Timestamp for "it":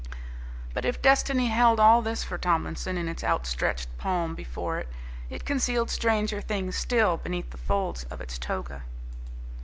4.79-4.87, 5.29-5.45